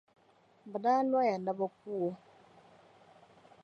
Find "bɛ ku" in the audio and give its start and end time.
1.57-1.91